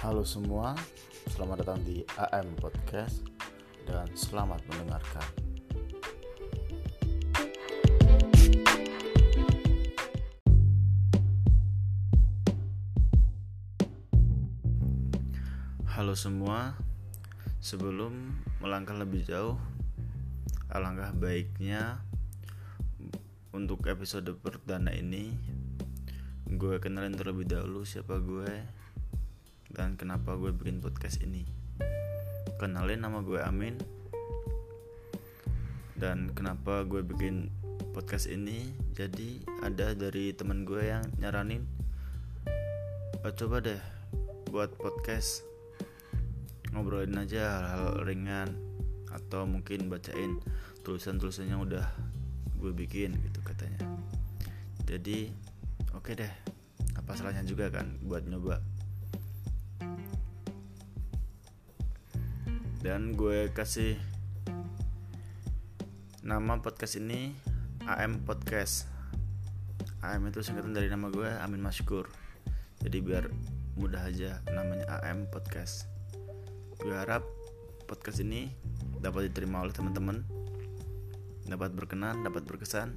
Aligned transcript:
Halo 0.00 0.24
semua, 0.24 0.72
selamat 1.28 1.60
datang 1.60 1.84
di 1.84 2.00
AM 2.16 2.56
Podcast 2.56 3.20
dan 3.84 4.08
selamat 4.16 4.64
mendengarkan. 4.72 5.28
Halo 15.84 16.16
semua, 16.16 16.80
sebelum 17.60 18.40
melangkah 18.64 18.96
lebih 18.96 19.28
jauh, 19.28 19.60
alangkah 20.72 21.12
baiknya 21.12 22.00
untuk 23.52 23.84
episode 23.84 24.32
perdana 24.40 24.96
ini 24.96 25.36
gue 26.48 26.80
kenalin 26.80 27.12
terlebih 27.12 27.44
dahulu 27.44 27.84
siapa 27.84 28.16
gue 28.16 28.79
dan 29.70 29.94
kenapa 29.94 30.34
gue 30.34 30.50
bikin 30.50 30.82
podcast 30.82 31.22
ini. 31.22 31.46
Kenalin 32.58 33.00
nama 33.00 33.22
gue 33.22 33.40
Amin 33.40 33.78
dan 36.00 36.32
kenapa 36.32 36.82
gue 36.88 37.04
bikin 37.04 37.52
podcast 37.92 38.26
ini. 38.26 38.72
Jadi 38.96 39.44
ada 39.62 39.94
dari 39.94 40.34
teman 40.34 40.66
gue 40.66 40.80
yang 40.90 41.04
nyaranin, 41.20 41.64
oh, 43.22 43.32
coba 43.36 43.62
deh 43.62 43.80
buat 44.50 44.74
podcast 44.80 45.46
ngobrolin 46.74 47.18
aja 47.18 47.70
hal-hal 47.70 48.02
ringan 48.02 48.50
atau 49.10 49.46
mungkin 49.46 49.90
bacain 49.90 50.38
tulisan-tulisan 50.86 51.50
yang 51.50 51.62
udah 51.62 51.86
gue 52.58 52.72
bikin 52.74 53.14
gitu 53.22 53.40
katanya. 53.46 53.86
Jadi 54.86 55.30
oke 55.94 56.14
deh 56.14 56.32
apa 56.98 57.12
salahnya 57.14 57.46
juga 57.46 57.70
kan 57.70 57.98
buat 58.02 58.26
nyoba 58.26 58.58
dan 62.80 63.12
gue 63.12 63.52
kasih 63.52 64.00
nama 66.24 66.56
podcast 66.64 66.96
ini 66.96 67.36
AM 67.84 68.24
Podcast. 68.24 68.88
AM 70.00 70.32
itu 70.32 70.40
singkatan 70.40 70.72
dari 70.72 70.88
nama 70.88 71.12
gue 71.12 71.28
Amin 71.44 71.60
Maskur. 71.60 72.08
Jadi 72.80 73.04
biar 73.04 73.28
mudah 73.76 74.08
aja 74.08 74.40
namanya 74.48 74.88
AM 75.04 75.28
Podcast. 75.28 75.92
Gue 76.80 76.96
harap 76.96 77.20
podcast 77.84 78.24
ini 78.24 78.48
dapat 79.00 79.28
diterima 79.28 79.60
oleh 79.60 79.76
teman-teman 79.76 80.24
dapat 81.44 81.76
berkenan 81.76 82.24
dapat 82.24 82.48
berkesan. 82.48 82.96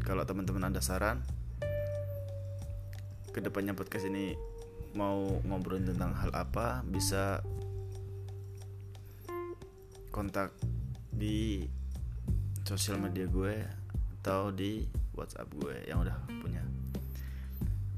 Kalau 0.00 0.24
teman-teman 0.24 0.72
ada 0.72 0.80
saran 0.80 1.20
ke 3.28 3.44
depannya 3.44 3.76
podcast 3.76 4.08
ini 4.08 4.32
mau 4.96 5.40
ngobrolin 5.44 5.88
tentang 5.88 6.14
hal 6.16 6.30
apa 6.32 6.84
bisa 6.86 7.42
kontak 10.08 10.54
di 11.12 11.66
sosial 12.64 13.00
media 13.00 13.24
gue 13.28 13.64
atau 14.20 14.52
di 14.52 14.84
WhatsApp 15.16 15.48
gue 15.56 15.76
yang 15.88 16.04
udah 16.04 16.16
punya. 16.40 16.62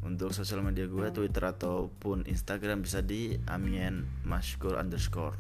Untuk 0.01 0.33
sosial 0.33 0.65
media 0.65 0.89
gue 0.89 1.13
Twitter 1.13 1.45
ataupun 1.45 2.25
Instagram 2.25 2.87
bisa 2.87 3.05
di 3.05 3.37
amien 3.51 4.09
mashkur 4.25 4.81
underscore. 4.81 5.37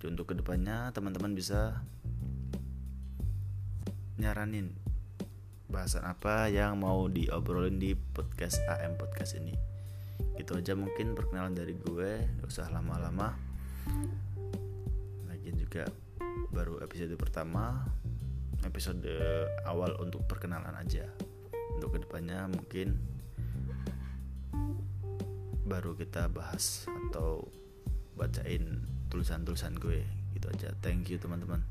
Jadi 0.00 0.16
untuk 0.16 0.32
ke 0.32 0.34
depannya 0.34 0.90
teman-teman 0.90 1.36
bisa 1.36 1.78
nyaranin 4.16 4.72
bahasan 5.70 6.02
apa 6.02 6.50
yang 6.50 6.82
mau 6.82 7.06
diobrolin 7.06 7.78
di 7.78 7.94
podcast 7.94 8.58
AM 8.66 8.98
Podcast 8.98 9.38
ini. 9.38 9.54
Itu 10.34 10.58
aja 10.58 10.74
mungkin 10.74 11.14
perkenalan 11.14 11.54
dari 11.54 11.78
gue 11.78 12.26
Gak 12.42 12.50
usah 12.50 12.66
lama-lama. 12.74 13.38
Lagian 15.30 15.56
juga 15.56 15.86
baru 16.50 16.82
episode 16.82 17.14
pertama 17.14 17.86
Episode 18.66 19.14
awal 19.62 19.94
untuk 20.02 20.26
perkenalan 20.26 20.74
aja. 20.74 21.06
Untuk 21.78 21.94
ke 21.94 21.98
depannya 22.02 22.50
mungkin 22.50 22.98
Baru 25.70 25.94
kita 25.94 26.26
bahas 26.34 26.90
atau 27.08 27.46
bacain 28.18 28.82
tulisan-tulisan 29.06 29.78
gue. 29.78 30.02
Gitu 30.34 30.50
aja. 30.50 30.74
Thank 30.82 31.14
you 31.14 31.22
teman-teman 31.22 31.62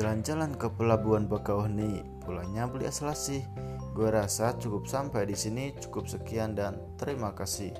Jalan-jalan 0.00 0.56
ke 0.56 0.72
pelabuhan 0.80 1.28
Bakauheni, 1.28 2.00
pulangnya 2.24 2.64
beli 2.64 2.88
Selasih. 2.88 3.44
Gue 3.92 4.08
rasa 4.08 4.56
cukup 4.56 4.88
sampai 4.88 5.28
di 5.28 5.36
sini, 5.36 5.76
cukup 5.76 6.08
sekian 6.08 6.56
dan 6.56 6.80
terima 6.96 7.36
kasih. 7.36 7.76